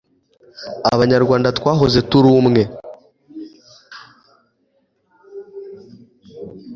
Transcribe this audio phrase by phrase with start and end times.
[0.93, 2.61] abanyarwanda twahoze turi umwe